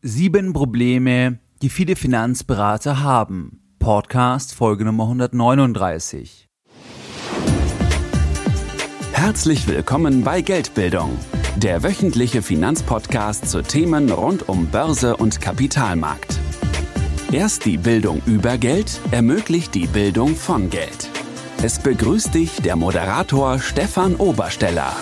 [0.00, 3.60] Sieben Probleme, die viele Finanzberater haben.
[3.80, 6.46] Podcast Folge Nummer 139.
[9.12, 11.18] Herzlich willkommen bei Geldbildung,
[11.56, 16.38] der wöchentliche Finanzpodcast zu Themen rund um Börse und Kapitalmarkt.
[17.32, 21.10] Erst die Bildung über Geld ermöglicht die Bildung von Geld.
[21.60, 24.94] Es begrüßt dich der Moderator Stefan Obersteller.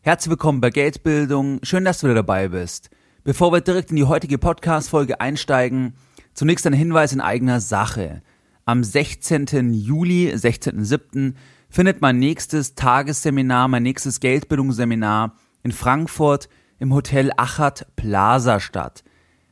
[0.00, 1.60] Herzlich willkommen bei Geldbildung.
[1.62, 2.90] Schön, dass du wieder dabei bist.
[3.28, 5.92] Bevor wir direkt in die heutige Podcast-Folge einsteigen,
[6.32, 8.22] zunächst ein Hinweis in eigener Sache.
[8.64, 9.74] Am 16.
[9.74, 11.34] Juli, 16.07.
[11.68, 19.04] findet mein nächstes Tagesseminar, mein nächstes Geldbildungsseminar in Frankfurt im Hotel Achat Plaza statt.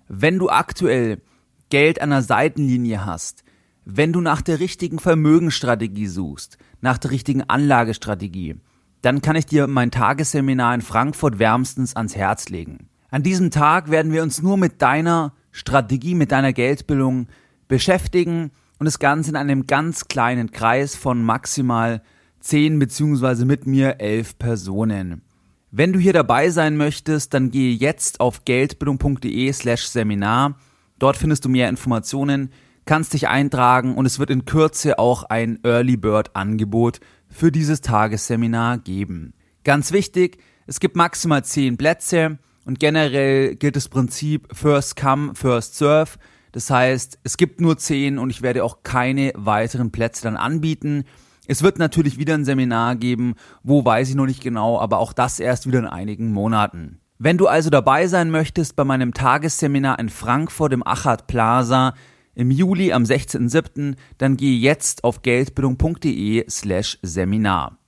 [0.08, 1.20] Wenn du aktuell
[1.68, 3.44] Geld an der Seitenlinie hast,
[3.84, 8.56] wenn du nach der richtigen Vermögensstrategie suchst, nach der richtigen Anlagestrategie,
[9.02, 12.88] dann kann ich dir mein Tagesseminar in Frankfurt wärmstens ans Herz legen.
[13.10, 17.28] An diesem Tag werden wir uns nur mit deiner Strategie, mit deiner Geldbildung
[17.68, 22.02] beschäftigen und das Ganze in einem ganz kleinen Kreis von maximal
[22.40, 25.22] zehn beziehungsweise mit mir elf Personen.
[25.70, 30.58] Wenn du hier dabei sein möchtest, dann gehe jetzt auf geldbildung.de slash Seminar.
[30.98, 32.50] Dort findest du mehr Informationen,
[32.86, 37.80] kannst dich eintragen und es wird in Kürze auch ein Early Bird Angebot für dieses
[37.80, 39.34] Tagesseminar geben.
[39.64, 42.38] Ganz wichtig, es gibt maximal zehn Plätze.
[42.66, 46.18] Und generell gilt das Prinzip First Come, First Serve.
[46.50, 51.04] Das heißt, es gibt nur zehn und ich werde auch keine weiteren Plätze dann anbieten.
[51.46, 55.12] Es wird natürlich wieder ein Seminar geben, wo weiß ich noch nicht genau, aber auch
[55.12, 56.98] das erst wieder in einigen Monaten.
[57.18, 61.94] Wenn du also dabei sein möchtest bei meinem Tagesseminar in Frankfurt im Achat Plaza
[62.34, 67.78] im Juli am 16.07., dann geh jetzt auf geldbildung.de slash Seminar.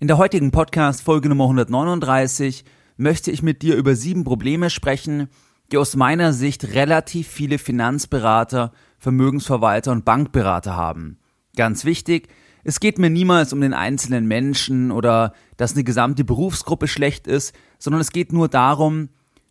[0.00, 2.64] In der heutigen Podcast Folge Nummer 139
[2.96, 5.28] möchte ich mit dir über sieben Probleme sprechen,
[5.72, 11.18] die aus meiner Sicht relativ viele Finanzberater, Vermögensverwalter und Bankberater haben.
[11.56, 12.28] Ganz wichtig,
[12.64, 17.54] es geht mir niemals um den einzelnen Menschen oder dass eine gesamte Berufsgruppe schlecht ist,
[17.78, 19.10] sondern es geht nur darum,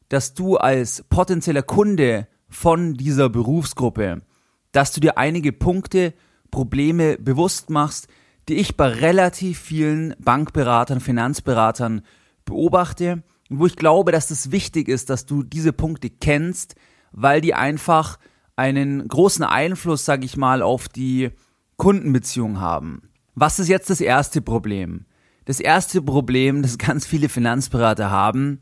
[0.09, 4.22] dass du als potenzieller Kunde von dieser Berufsgruppe,
[4.72, 6.14] dass du dir einige Punkte,
[6.52, 8.08] Probleme bewusst machst,
[8.48, 12.02] die ich bei relativ vielen Bankberatern, Finanzberatern
[12.46, 13.24] beobachte
[13.59, 16.75] wo ich glaube, dass es wichtig ist, dass du diese Punkte kennst,
[17.12, 18.19] weil die einfach
[18.56, 21.31] einen großen Einfluss, sag ich mal, auf die
[21.78, 23.03] Kundenbeziehung haben.
[23.36, 25.06] Was ist jetzt das erste Problem?
[25.46, 28.62] Das erste Problem, das ganz viele Finanzberater haben,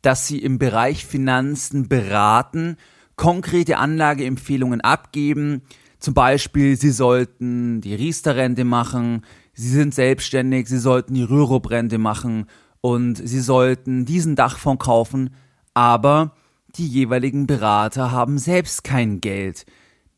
[0.00, 2.76] dass sie im Bereich Finanzen beraten,
[3.16, 5.62] konkrete Anlageempfehlungen abgeben.
[5.98, 9.24] Zum Beispiel, sie sollten die Riester-Rente machen,
[9.54, 12.46] sie sind selbstständig, sie sollten die Rürup-Rente machen
[12.82, 15.30] und sie sollten diesen Dachfonds kaufen,
[15.72, 16.34] aber
[16.74, 19.64] die jeweiligen Berater haben selbst kein Geld.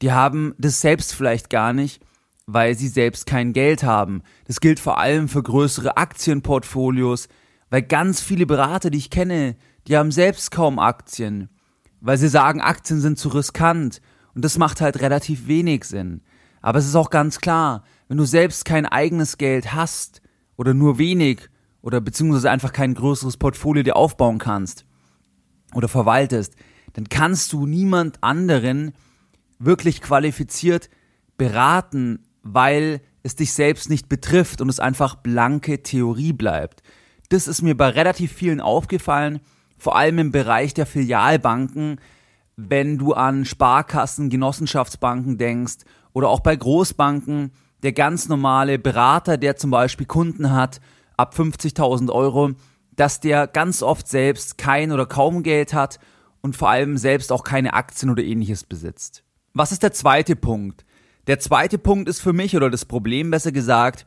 [0.03, 2.03] Die haben das selbst vielleicht gar nicht,
[2.47, 4.23] weil sie selbst kein Geld haben.
[4.47, 7.29] Das gilt vor allem für größere Aktienportfolios,
[7.71, 11.51] weil ganz viele Berater, die ich kenne, die haben selbst kaum Aktien,
[12.01, 14.01] weil sie sagen, Aktien sind zu riskant
[14.35, 16.23] und das macht halt relativ wenig Sinn.
[16.63, 20.23] Aber es ist auch ganz klar, wenn du selbst kein eigenes Geld hast
[20.57, 21.51] oder nur wenig
[21.85, 24.87] oder beziehungsweise einfach kein größeres Portfolio dir aufbauen kannst
[25.75, 26.57] oder verwaltest,
[26.95, 28.95] dann kannst du niemand anderen
[29.59, 30.89] wirklich qualifiziert
[31.37, 36.83] beraten, weil es dich selbst nicht betrifft und es einfach blanke Theorie bleibt.
[37.29, 39.41] Das ist mir bei relativ vielen aufgefallen,
[39.77, 42.01] vor allem im Bereich der Filialbanken,
[42.57, 45.85] wenn du an Sparkassen, Genossenschaftsbanken denkst
[46.15, 47.53] oder auch bei Großbanken,
[47.83, 50.81] der ganz normale Berater, der zum Beispiel Kunden hat
[51.17, 52.53] ab 50.000 Euro,
[52.97, 55.99] dass der ganz oft selbst kein oder kaum Geld hat
[56.41, 59.25] und vor allem selbst auch keine Aktien oder ähnliches besitzt.
[59.53, 60.85] Was ist der zweite Punkt?
[61.27, 64.05] Der zweite Punkt ist für mich oder das Problem besser gesagt,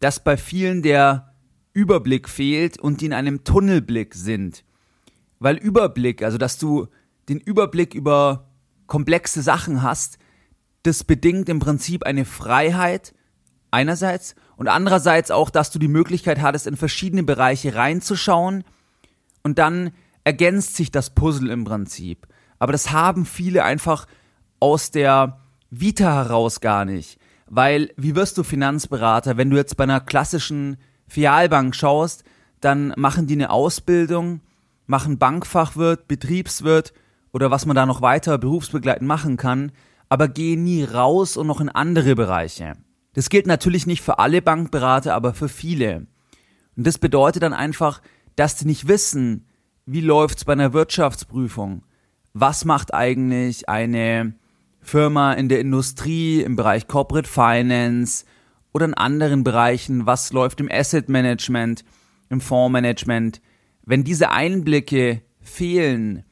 [0.00, 1.34] dass bei vielen der
[1.72, 4.64] Überblick fehlt und die in einem Tunnelblick sind.
[5.38, 6.88] Weil Überblick, also dass du
[7.28, 8.48] den Überblick über
[8.86, 10.18] komplexe Sachen hast,
[10.82, 13.14] das bedingt im Prinzip eine Freiheit
[13.70, 18.64] einerseits und andererseits auch, dass du die Möglichkeit hattest, in verschiedene Bereiche reinzuschauen
[19.42, 19.92] und dann
[20.24, 22.26] ergänzt sich das Puzzle im Prinzip.
[22.58, 24.06] Aber das haben viele einfach
[24.60, 27.18] aus der Vita heraus gar nicht.
[27.48, 32.24] Weil, wie wirst du Finanzberater, wenn du jetzt bei einer klassischen Fialbank schaust,
[32.60, 34.40] dann machen die eine Ausbildung,
[34.86, 36.92] machen Bankfachwirt, Betriebswirt
[37.32, 39.70] oder was man da noch weiter berufsbegleitend machen kann,
[40.08, 42.72] aber gehen nie raus und noch in andere Bereiche.
[43.16, 46.06] Das gilt natürlich nicht für alle Bankberater, aber für viele.
[46.76, 48.00] Und das bedeutet dann einfach,
[48.36, 49.46] dass die nicht wissen,
[49.86, 51.82] wie läuft's bei einer Wirtschaftsprüfung?
[52.38, 54.34] was macht eigentlich eine
[54.82, 58.26] Firma in der Industrie, im Bereich Corporate Finance
[58.74, 61.82] oder in anderen Bereichen, was läuft im Asset Management,
[62.28, 63.40] im Fondsmanagement.
[63.86, 66.24] Wenn diese Einblicke fehlen,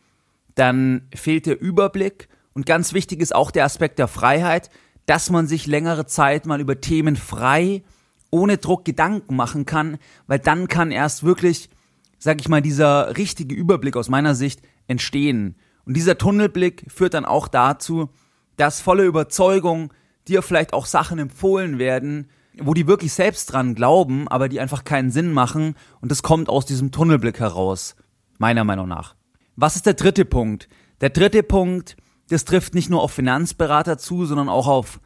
[0.56, 4.69] dann fehlt der Überblick und ganz wichtig ist auch der Aspekt der Freiheit,
[5.06, 7.82] dass man sich längere Zeit mal über Themen frei,
[8.30, 11.70] ohne Druck Gedanken machen kann, weil dann kann erst wirklich,
[12.18, 15.56] sag ich mal, dieser richtige Überblick aus meiner Sicht entstehen.
[15.84, 18.08] Und dieser Tunnelblick führt dann auch dazu,
[18.56, 19.92] dass volle Überzeugung
[20.26, 22.28] dir vielleicht auch Sachen empfohlen werden,
[22.58, 26.48] wo die wirklich selbst dran glauben, aber die einfach keinen Sinn machen und das kommt
[26.48, 27.96] aus diesem Tunnelblick heraus,
[28.38, 29.14] meiner Meinung nach.
[29.56, 30.68] Was ist der dritte Punkt?
[31.00, 31.96] Der dritte Punkt,
[32.28, 35.00] das trifft nicht nur auf Finanzberater zu, sondern auch auf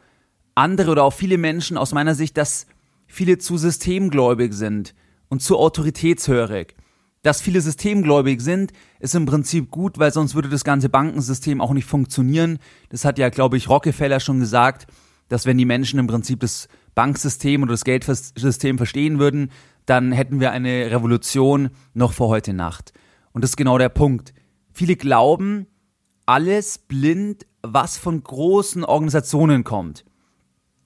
[0.55, 2.65] andere oder auf viele Menschen aus meiner Sicht, dass
[3.07, 4.93] viele zu systemgläubig sind
[5.29, 6.75] und zu autoritätshörig
[7.21, 11.73] dass viele systemgläubig sind, ist im Prinzip gut, weil sonst würde das ganze Bankensystem auch
[11.73, 12.59] nicht funktionieren.
[12.89, 14.87] Das hat ja, glaube ich, Rockefeller schon gesagt,
[15.27, 19.51] dass wenn die Menschen im Prinzip das Banksystem oder das Geldsystem verstehen würden,
[19.85, 22.93] dann hätten wir eine Revolution noch vor heute Nacht.
[23.31, 24.33] Und das ist genau der Punkt.
[24.71, 25.67] Viele glauben
[26.29, 30.05] alles blind, was von großen Organisationen kommt.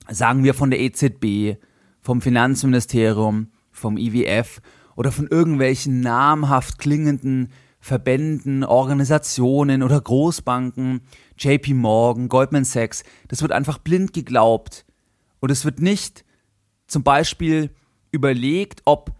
[0.08, 1.60] Sagen wir von der EZB,
[2.00, 4.62] vom Finanzministerium, vom IWF
[4.96, 11.02] oder von irgendwelchen namhaft klingenden Verbänden, Organisationen oder Großbanken,
[11.36, 14.86] JP Morgan, Goldman Sachs, das wird einfach blind geglaubt.
[15.40, 16.24] Und es wird nicht
[16.86, 17.68] zum Beispiel
[18.12, 19.12] überlegt, ob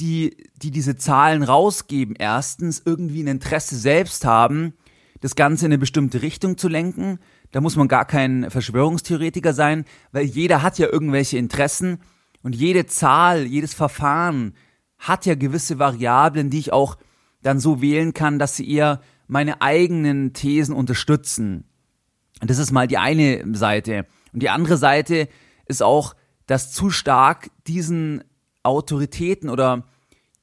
[0.00, 4.74] die, die diese Zahlen rausgeben, erstens irgendwie ein Interesse selbst haben,
[5.20, 7.18] das Ganze in eine bestimmte Richtung zu lenken.
[7.50, 11.98] Da muss man gar kein Verschwörungstheoretiker sein, weil jeder hat ja irgendwelche Interessen
[12.42, 14.54] und jede Zahl, jedes Verfahren,
[14.98, 16.96] hat ja gewisse Variablen, die ich auch
[17.42, 21.64] dann so wählen kann, dass sie eher meine eigenen Thesen unterstützen.
[22.40, 24.06] Das ist mal die eine Seite.
[24.32, 25.28] Und die andere Seite
[25.66, 26.14] ist auch,
[26.46, 28.24] dass zu stark diesen
[28.62, 29.84] Autoritäten oder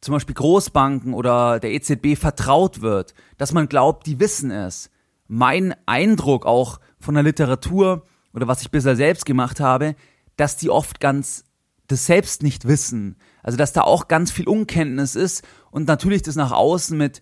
[0.08, 4.90] zum Beispiel Großbanken oder der EZB vertraut wird, dass man glaubt, die wissen es.
[5.28, 9.98] Mein Eindruck auch von der Literatur oder was ich bisher selbst gemacht habe,
[10.38, 11.44] dass die oft ganz
[11.88, 13.18] das selbst nicht wissen.
[13.44, 17.22] Also dass da auch ganz viel Unkenntnis ist und natürlich das nach außen mit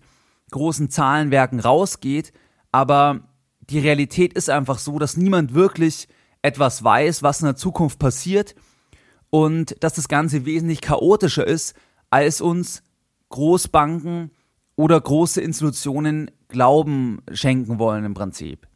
[0.52, 2.32] großen Zahlenwerken rausgeht,
[2.70, 3.22] aber
[3.68, 6.06] die Realität ist einfach so, dass niemand wirklich
[6.40, 8.54] etwas weiß, was in der Zukunft passiert
[9.30, 11.74] und dass das Ganze wesentlich chaotischer ist,
[12.10, 12.82] als uns
[13.30, 14.30] Großbanken
[14.76, 18.68] oder große Institutionen Glauben schenken wollen im Prinzip.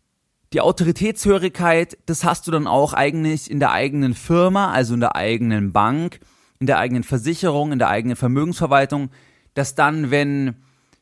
[0.52, 5.14] Die Autoritätshörigkeit, das hast du dann auch eigentlich in der eigenen Firma, also in der
[5.14, 6.18] eigenen Bank,
[6.58, 9.10] in der eigenen Versicherung, in der eigenen Vermögensverwaltung,
[9.54, 10.56] dass dann, wenn,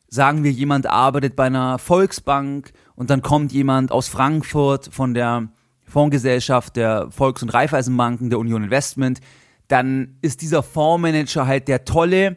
[0.09, 5.49] sagen wir, jemand arbeitet bei einer Volksbank und dann kommt jemand aus Frankfurt von der
[5.87, 9.21] Fondsgesellschaft der Volks- und Raiffeisenbanken, der Union Investment,
[9.69, 12.37] dann ist dieser Fondsmanager halt der Tolle,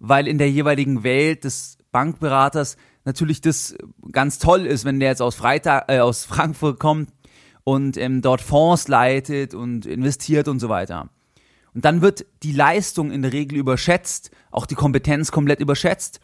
[0.00, 3.76] weil in der jeweiligen Welt des Bankberaters natürlich das
[4.10, 7.10] ganz toll ist, wenn der jetzt aus, Freitag, äh, aus Frankfurt kommt
[7.64, 11.08] und ähm, dort Fonds leitet und investiert und so weiter.
[11.74, 16.20] Und dann wird die Leistung in der Regel überschätzt, auch die Kompetenz komplett überschätzt.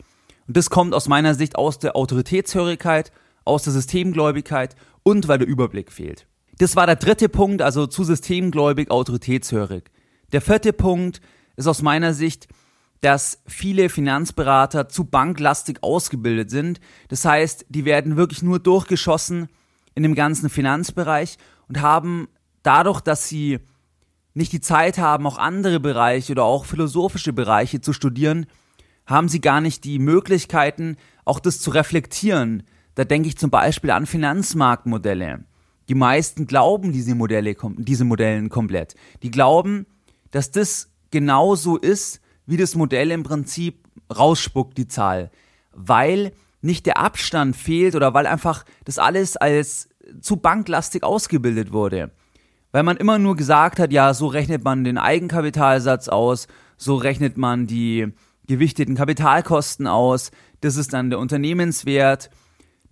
[0.46, 3.12] Und das kommt aus meiner Sicht aus der Autoritätshörigkeit,
[3.44, 6.26] aus der Systemgläubigkeit und weil der Überblick fehlt.
[6.58, 9.84] Das war der dritte Punkt, also zu systemgläubig, autoritätshörig.
[10.32, 11.20] Der vierte Punkt
[11.56, 12.48] ist aus meiner Sicht
[13.00, 16.80] dass viele Finanzberater zu banklastig ausgebildet sind.
[17.08, 19.48] Das heißt, die werden wirklich nur durchgeschossen
[19.94, 22.28] in dem ganzen Finanzbereich und haben
[22.62, 23.60] dadurch, dass sie
[24.34, 28.46] nicht die Zeit haben, auch andere Bereiche oder auch philosophische Bereiche zu studieren,
[29.06, 32.62] haben sie gar nicht die Möglichkeiten, auch das zu reflektieren.
[32.94, 35.44] Da denke ich zum Beispiel an Finanzmarktmodelle.
[35.88, 38.94] Die meisten glauben diese Modelle, diese Modellen komplett.
[39.22, 39.86] Die glauben,
[40.30, 45.30] dass das genauso ist, wie das Modell im Prinzip rausspuckt, die Zahl.
[45.72, 49.88] Weil nicht der Abstand fehlt oder weil einfach das alles als
[50.20, 52.10] zu banklastig ausgebildet wurde.
[52.72, 57.36] Weil man immer nur gesagt hat, ja, so rechnet man den Eigenkapitalsatz aus, so rechnet
[57.36, 58.12] man die
[58.46, 60.30] gewichteten Kapitalkosten aus,
[60.60, 62.30] das ist dann der Unternehmenswert,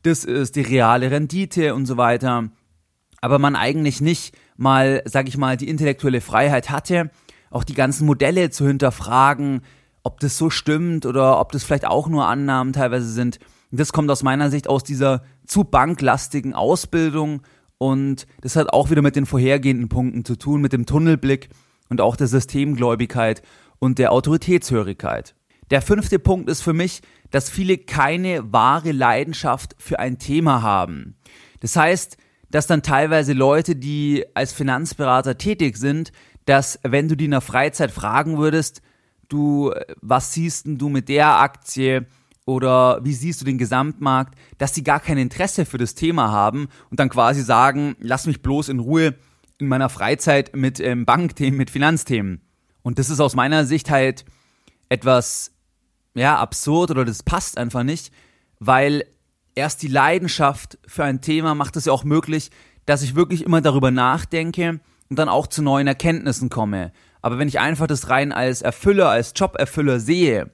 [0.03, 2.51] das ist die reale Rendite und so weiter.
[3.21, 7.11] Aber man eigentlich nicht mal, sag ich mal, die intellektuelle Freiheit hatte,
[7.57, 9.63] auch die ganzen Modelle zu hinterfragen,
[10.03, 13.39] ob das so stimmt oder ob das vielleicht auch nur Annahmen teilweise sind.
[13.71, 17.41] Das kommt aus meiner Sicht aus dieser zu banklastigen Ausbildung
[17.79, 21.49] und das hat auch wieder mit den vorhergehenden Punkten zu tun, mit dem Tunnelblick
[21.89, 23.43] und auch der Systemgläubigkeit
[23.79, 25.35] und der Autoritätshörigkeit.
[25.71, 31.17] Der fünfte Punkt ist für mich, dass viele keine wahre Leidenschaft für ein Thema haben.
[31.61, 32.19] Das heißt,
[32.51, 36.13] dass dann teilweise Leute, die als Finanzberater tätig sind,
[36.47, 38.81] dass wenn du die in der Freizeit fragen würdest,
[39.29, 42.07] du, was siehst denn du mit der Aktie
[42.45, 46.69] oder wie siehst du den Gesamtmarkt, dass sie gar kein Interesse für das Thema haben
[46.91, 49.15] und dann quasi sagen, lass mich bloß in Ruhe
[49.59, 52.41] in meiner Freizeit mit ähm, Bankthemen, mit Finanzthemen.
[52.83, 54.25] Und das ist aus meiner Sicht halt
[54.89, 55.53] etwas,
[56.15, 58.13] ja, absurd oder das passt einfach nicht,
[58.61, 59.05] weil
[59.57, 62.51] erst die Leidenschaft für ein Thema macht es ja auch möglich,
[62.85, 66.93] dass ich wirklich immer darüber nachdenke und dann auch zu neuen Erkenntnissen komme.
[67.23, 70.51] Aber wenn ich einfach das rein als Erfüller, als Joberfüller sehe,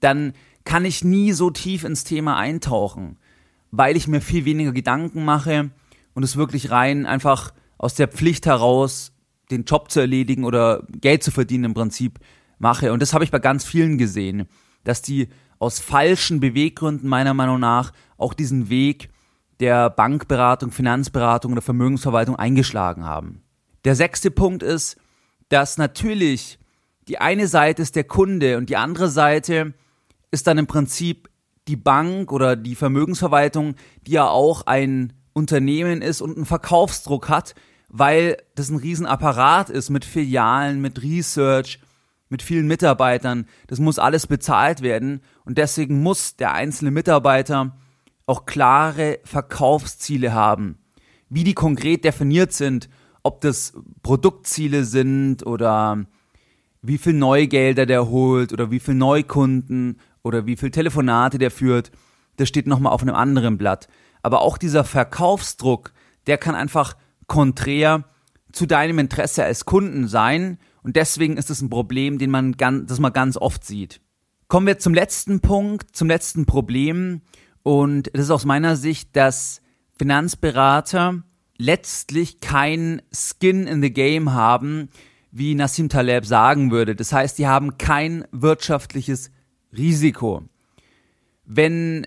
[0.00, 0.32] dann
[0.64, 3.18] kann ich nie so tief ins Thema eintauchen,
[3.70, 5.70] weil ich mir viel weniger Gedanken mache
[6.14, 9.12] und es wirklich rein einfach aus der Pflicht heraus
[9.50, 12.18] den Job zu erledigen oder Geld zu verdienen im Prinzip
[12.58, 12.92] mache.
[12.92, 14.46] Und das habe ich bei ganz vielen gesehen,
[14.84, 15.28] dass die
[15.58, 19.10] aus falschen Beweggründen meiner Meinung nach auch diesen Weg
[19.60, 23.42] der Bankberatung, Finanzberatung oder Vermögensverwaltung eingeschlagen haben.
[23.84, 24.96] Der sechste Punkt ist,
[25.48, 26.58] dass natürlich
[27.08, 29.74] die eine Seite ist der Kunde und die andere Seite
[30.30, 31.28] ist dann im Prinzip
[31.68, 33.74] die Bank oder die Vermögensverwaltung,
[34.06, 37.54] die ja auch ein Unternehmen ist und einen Verkaufsdruck hat,
[37.88, 41.80] weil das ein Riesenapparat ist mit Filialen, mit Research,
[42.28, 43.46] mit vielen Mitarbeitern.
[43.66, 47.76] Das muss alles bezahlt werden und deswegen muss der einzelne Mitarbeiter
[48.26, 50.78] auch klare Verkaufsziele haben.
[51.28, 52.88] Wie die konkret definiert sind,
[53.22, 56.04] ob das Produktziele sind oder
[56.82, 61.92] wie viel Neugelder der holt oder wie viel Neukunden oder wie viel Telefonate der führt,
[62.36, 63.88] das steht nochmal auf einem anderen Blatt.
[64.22, 65.92] Aber auch dieser Verkaufsdruck,
[66.26, 68.04] der kann einfach konträr
[68.52, 72.88] zu deinem Interesse als Kunden sein und deswegen ist es ein Problem, den man ganz,
[72.88, 74.00] das man ganz oft sieht.
[74.48, 77.22] Kommen wir zum letzten Punkt, zum letzten Problem
[77.62, 79.62] und das ist aus meiner Sicht, dass
[79.96, 81.22] Finanzberater
[81.56, 84.88] letztlich kein Skin in the Game haben,
[85.30, 86.94] wie Nassim Taleb sagen würde.
[86.94, 89.30] Das heißt, die haben kein wirtschaftliches
[89.76, 90.42] Risiko.
[91.44, 92.06] Wenn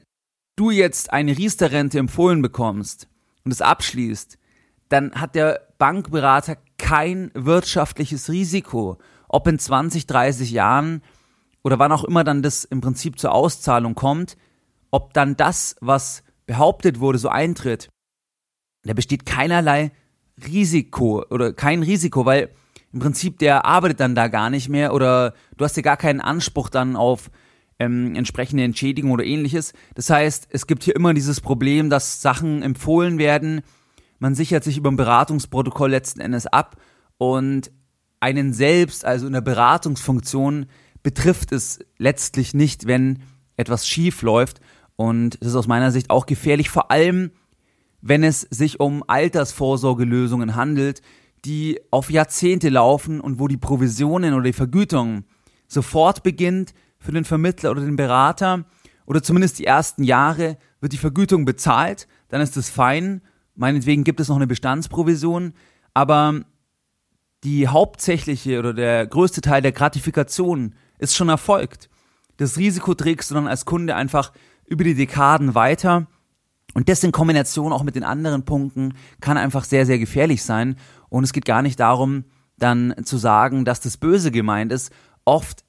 [0.55, 3.07] du jetzt eine Riester-Rente empfohlen bekommst
[3.43, 4.37] und es abschließt,
[4.89, 8.97] dann hat der Bankberater kein wirtschaftliches Risiko.
[9.27, 11.01] Ob in 20, 30 Jahren
[11.63, 14.37] oder wann auch immer dann das im Prinzip zur Auszahlung kommt,
[14.91, 17.89] ob dann das, was behauptet wurde, so eintritt,
[18.85, 19.91] da besteht keinerlei
[20.47, 22.49] Risiko oder kein Risiko, weil
[22.93, 26.21] im Prinzip der arbeitet dann da gar nicht mehr oder du hast ja gar keinen
[26.21, 27.29] Anspruch dann auf
[27.79, 29.73] ähm, entsprechende Entschädigung oder ähnliches.
[29.95, 33.61] Das heißt, es gibt hier immer dieses Problem, dass Sachen empfohlen werden,
[34.19, 36.77] man sichert sich über ein Beratungsprotokoll letzten Endes ab
[37.17, 37.71] und
[38.19, 40.67] einen selbst, also in der Beratungsfunktion,
[41.03, 43.19] betrifft es letztlich nicht, wenn
[43.57, 44.61] etwas schief läuft.
[44.95, 47.31] Und das ist aus meiner Sicht auch gefährlich, vor allem
[48.07, 51.01] wenn es sich um Altersvorsorgelösungen handelt,
[51.43, 55.25] die auf Jahrzehnte laufen und wo die Provisionen oder die Vergütung
[55.67, 58.65] sofort beginnt für den Vermittler oder den Berater
[59.05, 63.21] oder zumindest die ersten Jahre wird die Vergütung bezahlt, dann ist es fein
[63.55, 65.53] Meinetwegen gibt es noch eine Bestandsprovision,
[65.93, 66.41] aber
[67.43, 71.89] die hauptsächliche oder der größte Teil der Gratifikation ist schon erfolgt.
[72.37, 74.33] Das Risiko trägst du dann als Kunde einfach
[74.65, 76.07] über die Dekaden weiter.
[76.75, 80.75] Und das in Kombination auch mit den anderen Punkten kann einfach sehr, sehr gefährlich sein.
[81.09, 82.25] Und es geht gar nicht darum,
[82.57, 84.91] dann zu sagen, dass das böse gemeint ist.
[85.23, 85.63] Oft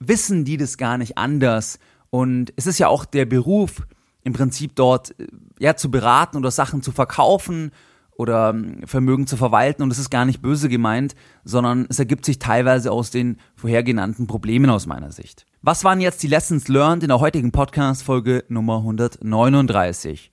[0.00, 1.78] wissen die das gar nicht anders.
[2.08, 3.86] Und es ist ja auch der Beruf,
[4.24, 5.26] im Prinzip dort äh,
[5.58, 7.70] ja zu beraten oder Sachen zu verkaufen
[8.16, 11.14] oder ähm, Vermögen zu verwalten und es ist gar nicht böse gemeint,
[11.44, 15.46] sondern es ergibt sich teilweise aus den vorhergenannten Problemen aus meiner Sicht.
[15.62, 20.30] Was waren jetzt die Lessons learned in der heutigen Podcast Folge Nummer 139?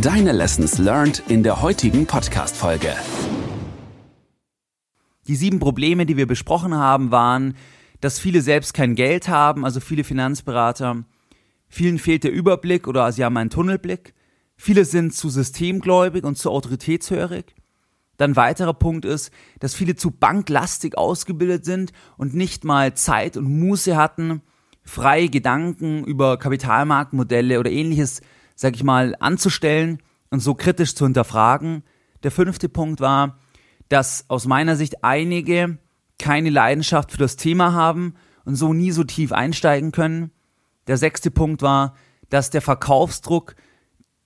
[0.00, 2.94] Deine Lessons learned in der heutigen Podcast Folge.
[5.26, 7.54] Die sieben Probleme, die wir besprochen haben, waren,
[8.00, 11.04] dass viele selbst kein Geld haben, also viele Finanzberater,
[11.72, 14.12] Vielen fehlt der Überblick oder sie haben einen Tunnelblick.
[14.62, 17.54] Viele sind zu systemgläubig und zu autoritätshörig.
[18.18, 23.44] Dann weiterer Punkt ist, dass viele zu banklastig ausgebildet sind und nicht mal Zeit und
[23.44, 24.42] Muße hatten,
[24.82, 28.20] freie Gedanken über Kapitalmarktmodelle oder ähnliches,
[28.54, 31.82] sag ich mal, anzustellen und so kritisch zu hinterfragen.
[32.22, 33.38] Der fünfte Punkt war,
[33.88, 35.78] dass aus meiner Sicht einige
[36.18, 38.12] keine Leidenschaft für das Thema haben
[38.44, 40.32] und so nie so tief einsteigen können.
[40.86, 41.94] Der sechste Punkt war,
[42.28, 43.56] dass der Verkaufsdruck,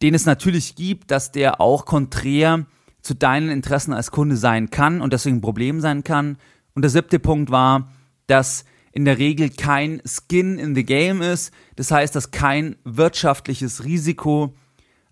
[0.02, 2.66] den es natürlich gibt, dass der auch konträr
[3.00, 6.38] zu deinen Interessen als Kunde sein kann und deswegen ein Problem sein kann.
[6.74, 7.92] Und der siebte Punkt war,
[8.26, 11.52] dass in der Regel kein Skin in the Game ist.
[11.76, 14.54] Das heißt, dass kein wirtschaftliches Risiko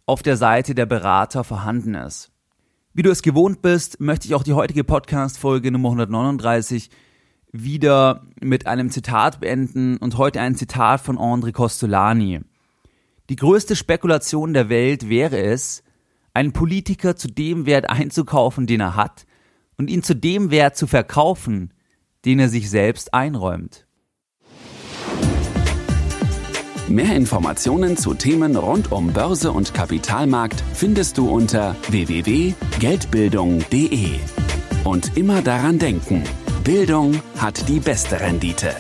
[0.06, 2.30] auf der Seite der Berater vorhanden ist.
[2.94, 6.90] Wie du es gewohnt bist, möchte ich auch die heutige Podcast-Folge Nummer 139
[7.50, 12.40] wieder mit einem Zitat beenden und heute ein Zitat von André Costolani.
[13.32, 15.82] Die größte Spekulation der Welt wäre es,
[16.34, 19.24] einen Politiker zu dem Wert einzukaufen, den er hat,
[19.78, 21.72] und ihn zu dem Wert zu verkaufen,
[22.26, 23.86] den er sich selbst einräumt.
[26.88, 34.10] Mehr Informationen zu Themen rund um Börse und Kapitalmarkt findest du unter www.geldbildung.de.
[34.84, 36.24] Und immer daran denken,
[36.64, 38.76] Bildung hat die beste Rendite.